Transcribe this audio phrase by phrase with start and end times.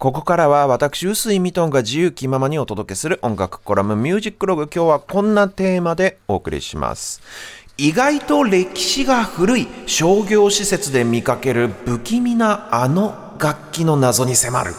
[0.00, 4.62] ここからは私、臼井ミトンが自由気ままにお届けする音楽コラムミュージックログ。
[4.62, 7.20] 今日はこんなテーマでお送りします。
[7.76, 14.72] 意外と歴史が古い商業施設で見かける不気味なあの楽器の謎に迫る。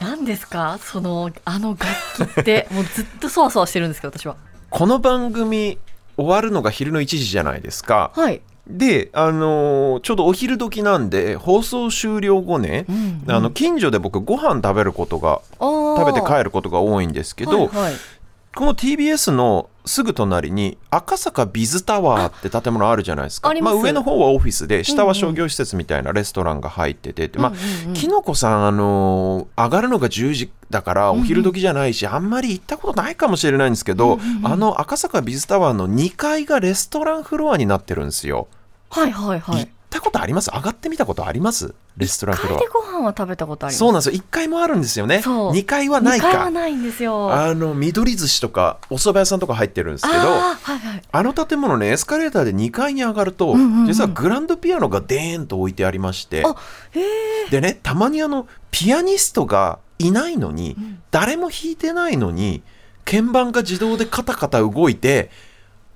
[0.00, 0.78] 何ですか？
[0.80, 4.36] そのあの楽器って もうずっとそわそわしてるんですけど私は
[4.70, 5.76] この番組
[6.16, 8.10] 終わるのが昼の1時じゃないですか。
[8.14, 17.94] はいで、あのーちょうどお昼時なんで放送終了後ね、んあの近所で僕ご飯食べることが食べて帰ることが多いんですけど、はいはい。
[18.56, 23.50] この TBS のすぐ隣に赤坂ビズタワーって建物あるじゃないですか。
[23.60, 23.76] ます。
[23.76, 27.94] あ、上の方はオフィスで下は商業施設みたいなレストランが入ってて、まあうんうんうん。
[27.94, 38.48] きのこさん、あのー上がるのが10時だからお昼時じゃないし、あんまり行ったことないかもしれないんですけど、あの赤坂ビズタワーの2階がレストランフロアになってるんですよ。
[38.90, 39.60] はいはいはい。
[39.60, 40.50] 行ったことあります？
[40.52, 41.74] 上がってみたことあります？
[41.96, 42.58] レストランフロア。
[42.70, 43.78] ご飯は食べたことあります。
[43.78, 44.20] そうなんですよ。
[44.20, 45.22] 1階もあるんですよね。
[45.22, 45.52] そう。
[45.52, 47.32] 2階はない二階はかないんですよ。
[47.32, 51.02] あの緑寿司とかお蕎麦屋さんとか入ってるんですけどあーはいはい。
[51.10, 53.86] あの建物ねエスカレーターで2階に上がると、んうんうん。
[53.86, 56.44] 実はグランドピアノがデーンと置いてありまして。
[56.44, 56.54] あ
[56.92, 57.00] へ
[57.46, 60.76] えでねたまにあのピアニストがいないのに、
[61.10, 62.62] 誰も弾いてないのに
[63.06, 65.30] 鍵盤が自動でカタカタ動いて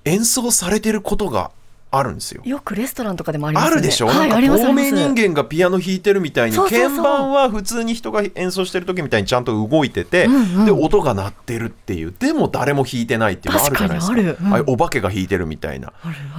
[0.05, 1.51] 演奏されてることが
[1.93, 2.41] あるんですよ。
[2.45, 3.75] よくレストランとかでもありますよね。
[3.75, 14.13] あるでしょ、はい透明人間がピアノ弾いてるみたいに鍵盤は普通に人が演奏してる時みたいにちゃんと動いてて、うんうんで音が鳴ってるっていうでも誰も弾いてないっていうのあるじゃないですか。
[14.13, 14.37] ある。
[14.41, 14.73] うん。
[14.73, 15.91] お化けが弾いてるみたいな。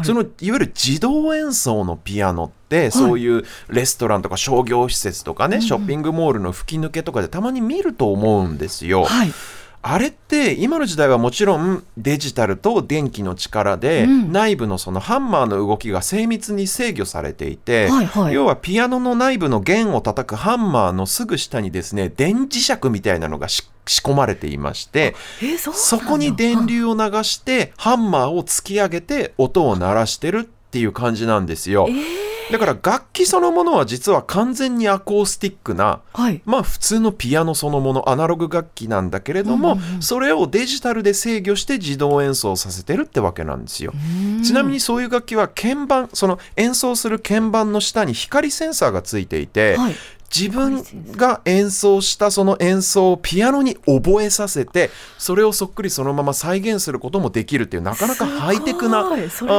[0.02, 9.04] そのいわゆる自動演奏のピアノって、そういうレストランとか商業施設とかね、ショッピングモールの吹き抜けとかでたまに見ると思うんですよ。
[9.04, 9.32] はい
[9.84, 14.32] あれって今の時代はもちろんデジタルと電気の力で、うん。
[14.32, 18.34] 内部のそのハンマーの動きが精密に制御されていて、はいはい。
[18.34, 31.88] 要はピアノの内部の弦を叩くハンマーのすぐ下にですね電磁石みたいなのがし仕込まれていましてえーそそこに電流を流してハンマーを突き上げて音を鳴らしてるっていう感じなんですよ。
[32.50, 36.42] だから楽器そのものは実は完全にアコースティックなはい。
[36.44, 43.92] まあ普通のピアノそのものアナログ楽器なんだけれども、それをデジタルで制御して自動演奏させてるってわけなんですよ。
[44.44, 49.94] ちなみにそういう楽器は鍵盤その演奏する鍵盤の下に光センサーがついていて、はい
[50.34, 50.82] 自分
[51.12, 59.04] が演奏したその演奏をピアノに覚えさせてそれをそっくりそのまま再現することもできるっていうなかなかハイテクな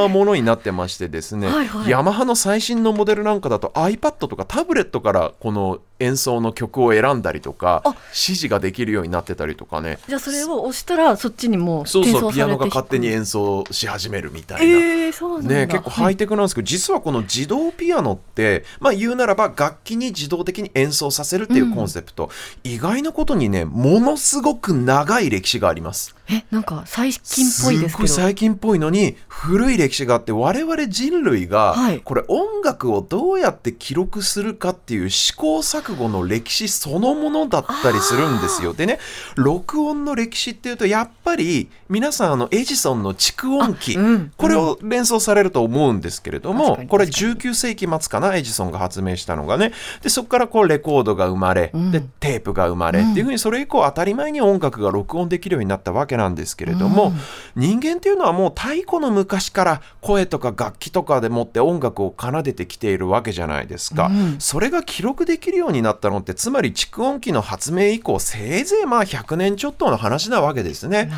[0.08, 1.90] ものになってましてですね、はいはい。
[1.90, 7.90] ヤマハの最新のモデルなんかだと iPad とかタブレットからこの演奏の曲を選んだりとかあ。
[8.08, 9.98] 指示ができるようになってたりとかね。
[10.08, 14.76] じゃあそれを押したらそっちにもうそうそうピアノが勝手に弾演奏し始めるみたくいな。
[14.76, 22.30] えー、そうね、結構ハイいテクなんですけど、実はこの自動ピアノって、まあ、言うならば楽器に自動的に演奏させるっていうコンセプト、
[22.62, 26.14] 意外なことにねものすごく長い歴史があります。
[26.30, 32.00] えなんか最近っぽいですごいけど最近っぽいのに古い歴史があって我々人類がはい。
[32.00, 38.72] これ音楽をどうやって記録するかっていう試行錯誤の歴史そのものだったりするんですよ。
[38.72, 38.98] でね
[39.36, 44.32] 録音の歴史っていうとやっぱり皆さんあのエジソンの蓄音機、あうん。
[44.36, 49.72] これを連想されると思うんですけれども、これ確かに19世紀末かなエジソンが発明したのがね。
[50.02, 51.90] でそこからこうレコードが生まれ、ん。
[51.90, 57.12] でテープが生まれ、っていうふうにそれ以降当たり前に音楽が録音できるようになったわけなんですけれども、
[57.56, 64.36] 人間っていうのはもう太古の昔から声とか楽器とかでもって音楽を奏でてきているわけじゃないですか、うん。
[64.38, 71.10] それが記録できるようになったのってつまり蓄音機の発明以降せいぜいまあ100年ちょっとの話なわけですね。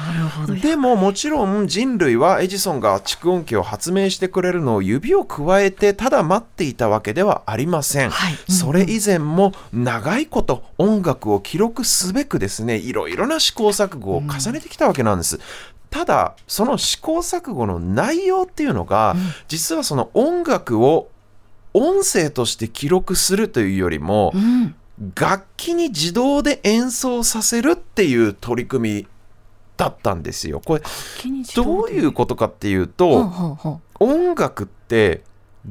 [0.62, 8.36] でももちろん人類はエジソンが蓄音機を発明してくれるのを指をくわえてただ待っていたわけではありません、はい。
[8.50, 15.40] それ以前も長いこと音楽を記録すべくですねいろいろな試行錯誤を重ねてきたわけなんです、
[15.90, 19.16] ただその試行錯誤の内容っていうのが、
[19.48, 21.08] 実はその音楽を
[21.72, 24.74] 音声として記録するというよりも、うん。
[25.14, 29.06] 楽器に自動で演奏させるっていう取り組み
[29.76, 30.62] だったんですよ。
[30.64, 30.82] これ
[31.54, 35.22] どういうことかっていうはとんはんはん音楽って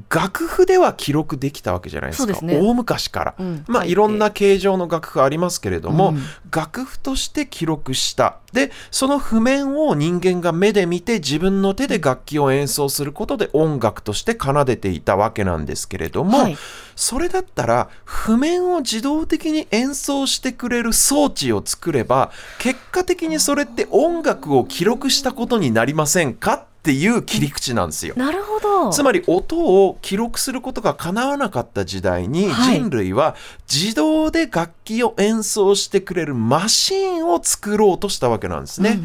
[0.09, 2.33] 楽譜では記録できたわけじゃないですか。
[2.35, 2.59] すね。
[2.59, 3.63] 大昔から、うん。
[3.67, 6.21] まあいろんな形状の楽譜ありますけれども、うん。
[6.51, 8.39] 楽譜として記録した。
[8.51, 16.57] でその譜面を人間が目で見て自分の手で楽器を演奏することで音楽として奏でていたわけなんですけれども、はい。
[16.95, 26.67] それだったら譜面を自動的に演奏してくれる装置を作れば結果的にそれって音楽を記録したことになりませんか？
[26.85, 28.13] っっていう切り口なんですよ。
[28.15, 33.35] なるほどつまり音を記録することが叶わなかった時代にはい人類は
[33.71, 38.99] 自動で楽器を演奏してくれるマシーンを作ろうとしたわけなんですね。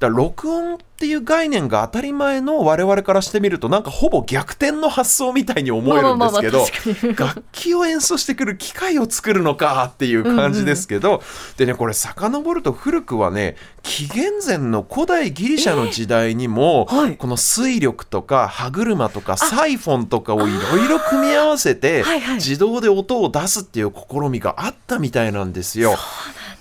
[0.00, 11.22] だから録音っていう概念が当たり前の我々からしてみるとなんかほぼ逆転の発想みたいに思えるんですけど楽器を演奏してくる機械を作るのかっていう感じですけど、
[11.56, 17.16] でねこれ遡ると古くはね紀元前の古代ギリシャの時代にも、えーはい。
[17.16, 22.04] この水力とか歯車とかサイフォンとかをいろいろ組み合わせて
[22.34, 25.94] 自動で音を出すっていう試みがあったみたいなんですよ。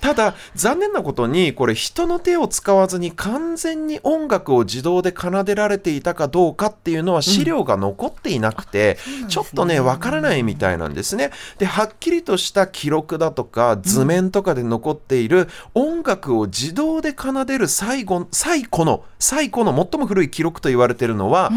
[0.01, 11.31] ただ残念なことにこれ人の手を使わずに完全に音楽を自動で奏でられていたかどうかっていうのは資料が残っていなくて、そうなんねちょっとねわからないみたいなんですね。
[11.57, 21.51] ではっきりとした記録だとか図面とかで残っている音楽を自動で奏でる最後最古の最古の最も古い記録と言われているのは、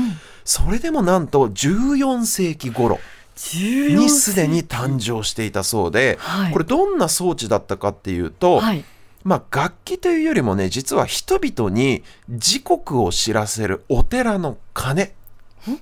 [0.45, 2.99] それでもなんと14世紀頃。
[3.37, 6.53] 14にすでに誕生していたそうで、はい。
[6.53, 8.85] これどんな装置だったかっていうと、はい。
[9.25, 15.05] まあ、楽器というよりもね実は人々に時刻を知らせるお寺の鐘。
[15.05, 15.11] ん？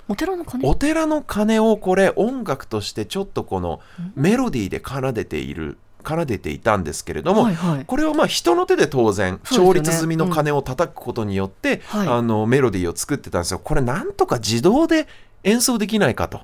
[0.09, 0.69] お寺の鐘？
[0.69, 3.81] お寺の鐘をこれ音楽としてちょっとこの
[4.15, 7.85] メロディーで奏でている奏でていたんですけれども、はいはい。
[7.87, 12.09] これをまあ人の手で当然調律済みの鐘を叩くことによって、はい。
[12.09, 13.59] あのメロディーを作ってたんですよ。
[13.59, 15.07] これなんとか自動で
[15.45, 16.41] 演奏できないかと。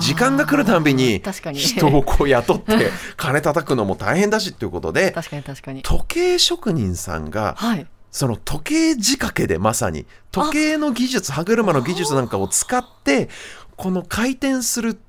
[0.00, 1.22] 時間が来るたんびに
[1.54, 5.82] 人をこう雇って 金叩くのも大変だしっていうことで確かに確かに。
[5.82, 7.86] 時計職人さんがはい。
[8.10, 13.28] その時計仕掛けでまさに時計の技術歯車の技術なんかを使って
[13.76, 15.00] この回転する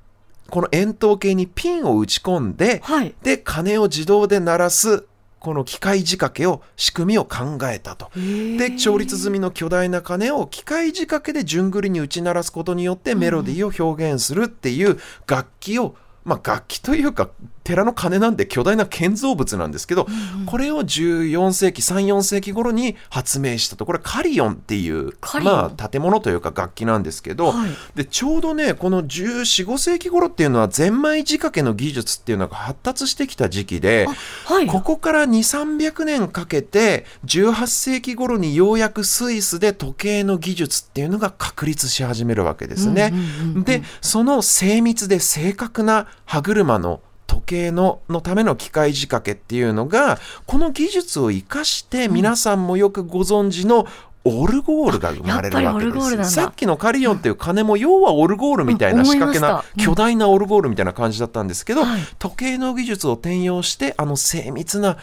[0.50, 3.14] この円筒形にピンを打ち込んではい。
[3.22, 5.04] で鐘を自動で鳴らす
[5.46, 8.10] この機械仕掛けを仕組みを考えたと。
[8.16, 14.98] で調律済みの巨大な鐘を機械仕掛けで順繰りに打ち鳴らすことによってメロディーを表現するっていう
[15.28, 15.94] 楽器を、
[16.24, 17.30] まあ、楽器というか
[17.66, 20.06] 寺の鐘なんで巨大な建造物なんですけど、
[20.46, 23.84] これを14世紀34世紀頃に発明したと。
[23.84, 27.70] これカリオンっていうまあ、建物というか楽器なんですけど、はい。
[27.94, 34.06] でちょうどねこの1415世紀頃っていうのはゼンマイ仕掛けの技術っていうのが発達してきた時期で。
[34.44, 34.66] はい。
[34.66, 35.30] ここから2、
[35.78, 43.10] 300年かけて、18世紀頃にようやくスイスで時計の技術っていうのが確立し始めるわけですね。
[43.12, 43.64] うんうんうんうん。
[43.64, 53.86] で、その精密で正確な歯車の時計ののための機械仕掛けっていうのが、この技術を生かして皆さんもよくご存知の
[54.28, 56.32] オルゴールが生まれるわけです。
[56.32, 62.00] さっきのカリオンっていう鐘も要はオルゴールみたいなうん仕掛けな巨大なオルゴールみたいな感じだったんですけど、はい。
[62.18, 64.96] 時計の技術を転用してあの精密な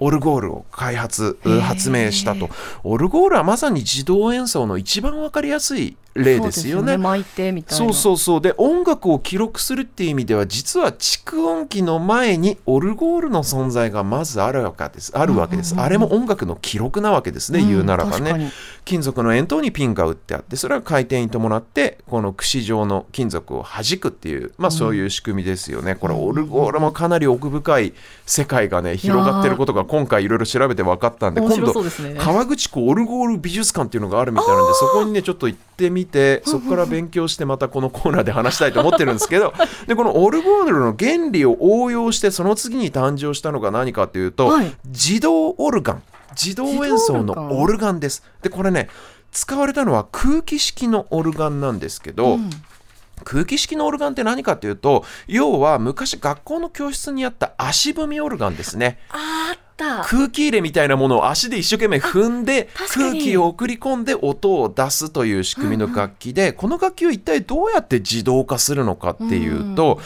[0.00, 2.50] オルゴールを開発発明したと。
[2.84, 6.96] オルゴールはまさに自動演奏の一番わかりやすい例ですよね。
[6.96, 7.84] 巻いてみたいな。
[7.84, 8.40] そうそうそう。
[8.40, 15.16] で音楽を記録するっていう意味では実は蓄音機の前にオルゴールの存在がまずあるわけです。
[15.16, 18.52] あるわけです、うんうんうんあれも音楽の記録なわけですね、言うならばね。
[18.84, 27.94] 金属の円筒にピンが打ってあってそれは回転に伴ってこの串状の金属を弾くっていうまあそういう仕組みですよね、これオルゴールもかなり奥深い
[28.26, 31.84] 世界がね広がってることが今回いろいろ調べて分かったんで面今度
[32.18, 39.52] 川口湖オルゴール美術館っていうのがあるみたいなんでそこにねちょっと行ってみてそこから勉強してまたこのコーナーで話したいと思ってるんですけど
[39.86, 44.72] でこのオルゴールの原理を応用してその次に誕生したのが何かというと、はい。
[44.86, 46.02] 自動オルガン。
[46.30, 48.00] 自動演奏のオルガン。
[48.00, 48.22] です。
[48.42, 48.88] でこれね
[49.32, 52.50] 使われたのは空気式のオルガンなんですけど、うん。
[53.24, 58.98] 空気式のオルガンって何かというと要は昔学校の教室にあった足踏みオルガンですね。
[59.10, 59.16] あ
[59.78, 60.04] った。
[60.04, 70.00] 空気入れみたいなものを足で一生懸命踏んで空気を送り込んで音を出すという仕組みの楽器で、この楽器を一体どうやって自動化するのかっていうと、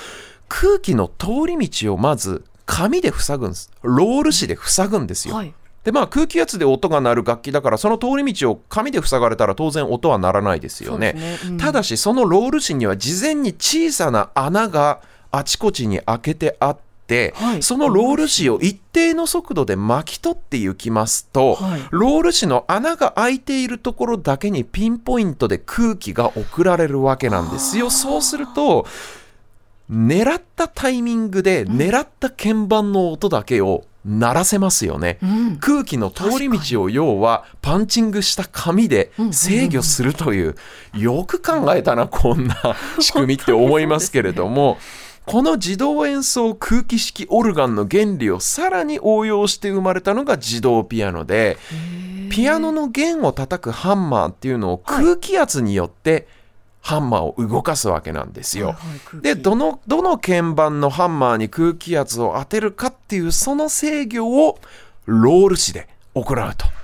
[0.48, 3.70] 空気の通り道をまず紙で塞ぐんです。
[3.82, 5.34] ロール紙で塞ぐんですよ。
[5.34, 5.54] はい。
[5.84, 11.14] でまあ空気圧で音が鳴る楽器だからその通り道を紙で塞がれたら当然音は鳴らないですよね。
[11.14, 11.38] ね。
[11.44, 11.58] うん。
[11.58, 15.00] ただしそのロール紙には事前に小さな穴が
[15.32, 16.91] あちこちに開けてあって、
[17.36, 17.62] はい。
[17.62, 21.80] そのロール紙を一定の速度で巻き取っていきますと、はい。
[21.90, 27.90] ロール紙の穴が開いているところだけにピンポイントで空気が送られるわけなんですよ。
[27.90, 28.86] そうすると
[29.90, 35.18] 狙ったタイミングで狙った鍵盤の音だけを鳴らせますよね。
[35.22, 35.56] うん。
[35.58, 40.56] 空気の通り道を要はパンチングした紙で制御するという
[40.94, 42.56] よく考えたなこんな
[42.98, 44.78] 仕組みって思いますけれども
[45.26, 51.58] この自動演奏空気式オルガンの原理をさらに応用して生まれたのが自動ピアノで
[52.30, 56.26] ピアノの弦を叩くハンマーっていうのを空気圧によって
[56.80, 58.74] ハンマーを動かすわけなんですよ。
[59.20, 64.58] でどのどの鍵盤のハンマーに空気圧を当てるかっていうその制御を
[65.06, 66.81] ロール紙で行うと。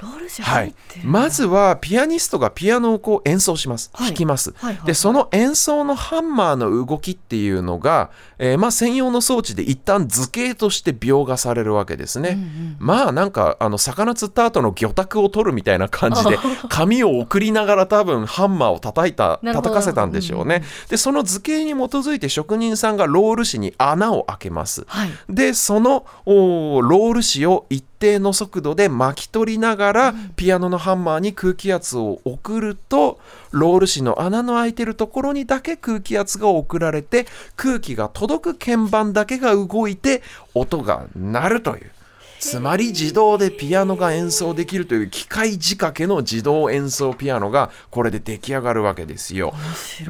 [0.00, 0.74] あロール紙はい。
[1.04, 4.06] まずはピアニストがピアノをこう演奏します、はい。
[4.08, 4.86] 弾きます、はいはいはい。
[4.86, 16.38] でその演奏のハンマーの動きっていうのが、えーまあ、専用の装置で一旦図形として描画されるわけですね、うんうんまあなんかあの魚釣った後の魚拓を取るみたいな感じで
[16.68, 24.84] 紙を送りながら多分ハンマーを叩いた叩かせたんでしょうね、でその図形に基づいて職人さんがロール紙に穴を開けます。
[24.86, 25.10] はい。
[25.28, 33.18] でそのロール紙を一定の速度で巻き取りながら、ピアノのハンマーに空気圧を送ると
[33.50, 37.26] ロール紙の穴の開いてるところにだけ空気圧が送られて
[37.56, 40.22] 空気が届く鍵盤だけが動いて
[40.54, 41.90] 音が鳴るという。
[42.38, 49.54] つまり自動でピアノが演奏できるという機械仕掛けの自動演奏ピアノがこれで出来上がるわけですよ。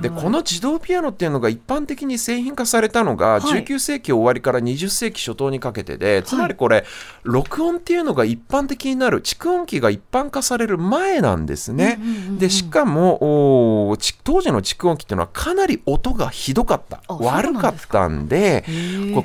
[0.00, 6.84] でこの自動ピアノっていうのが一般的に製品化されたのがはい19世紀終わりから20世紀初頭にかけてで、つまりこれ
[7.22, 11.98] 録音っていうのが一般的になる蓄音機が一般化される前なんですね。
[12.38, 13.77] でしかも
[14.24, 17.00] 当時の蓄音機っていうのはかなり音がひどかった。
[17.08, 18.64] 悪かったんで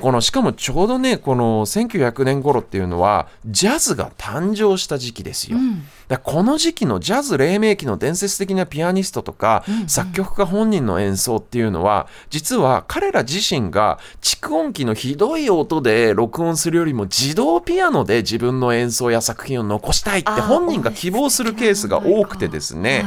[0.00, 5.58] このしかもちょうどねこの1900年頃っていうのはジャズが誕生した時期ですよ。
[5.58, 9.88] うんだこの時期のジャズ黎明期の伝説的なピアニストとか、うんうん。
[9.88, 23.02] 作曲家本人の演奏っていうのは実は彼ら自身が蓄音機のひどい音で録音するよりも自動ピアノで自分の演奏や作品を残したいって本人が希望するケースが多くてですね、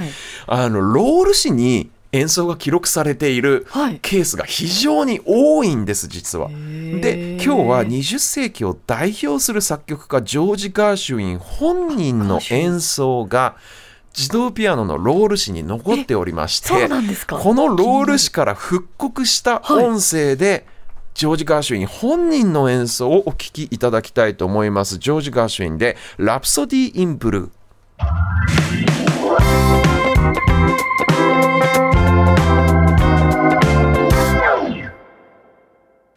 [0.47, 0.65] はい。
[0.65, 3.99] あのロール紙に演奏が記録されているはい。
[4.01, 6.49] ケースが非常に多いんです実は。
[6.49, 13.55] で今日は20世紀を代表する作曲家ジョージ・ガーシュウィン本人の演奏が
[14.17, 16.69] 自動ピアノのロール紙に残っておりまして
[17.29, 20.65] このロール紙から復刻した音声で、
[21.13, 24.97] ジョージ・ガーシュウィン本人の演奏をお聴きいただきたいと思います。
[24.97, 27.49] ジョージ・ガーシュウィンで「ラプソディ・イン・ブルー」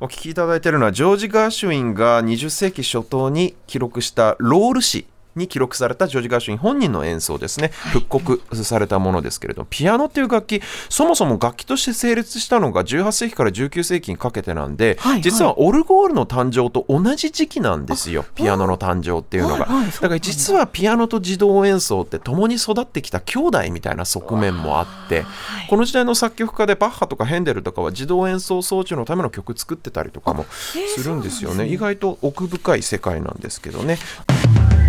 [0.02, 5.04] お聞きいただいているのはジョージ・ガーシュウィンが20世紀初頭に記録したロール紙
[5.36, 7.68] に記録されたジョージ・ガーシュウィン本人の演奏ですね。
[7.92, 15.22] 復刻されたものですけれどもピアノっていう楽器そもそも楽器として成立したのが18世紀から19世紀にかけてなんで、はいはい。
[15.22, 18.24] 実はオルゴールの誕生と同じ時期なんですよ。
[18.34, 19.98] ピアノの誕生っていうのが、はいはいだ。
[20.00, 30.44] から実はピアノと自動演奏って共に育ってきた兄弟みたいな側面もあってはいこの時代の作曲家でバッハとかヘンデルとかは自動演奏装置のための曲作ってたりとかも
[30.76, 32.82] えーするんですよね意外と奥深い。
[32.82, 33.98] 世界なんですけどね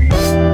[0.09, 0.50] Bye.